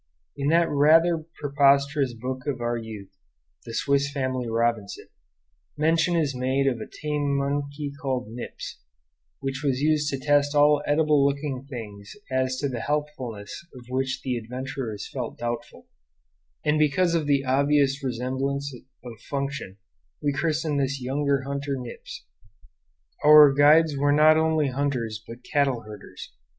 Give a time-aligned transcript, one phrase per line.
[0.35, 3.15] In that rather preposterous book of our youth,
[3.65, 5.09] the "Swiss Family Robinson,"
[5.77, 8.81] mention is made of a tame monkey called Nips,
[9.41, 14.23] which was used to test all edible looking things as to the healthfulness of which
[14.23, 15.85] the adventurers felt doubtful;
[16.65, 18.73] and because of the obvious resemblance
[19.05, 19.77] of function
[20.19, 22.25] we christened this younger hunter Nips.
[23.23, 26.31] Our guides were not only hunters but cattle herders.